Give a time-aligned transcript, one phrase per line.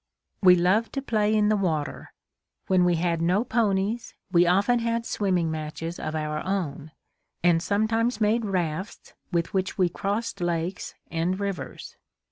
[0.41, 2.11] We loved to play in the water.
[2.65, 6.89] When we had no ponies, we often had swimming matches of our own,
[7.43, 11.97] and sometimes made rafts with which we crossed lakes and rivers.